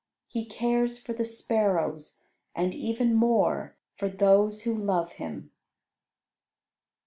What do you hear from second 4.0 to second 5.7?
those who love Him.